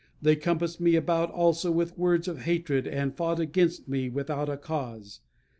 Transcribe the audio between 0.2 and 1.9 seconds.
compassed me about also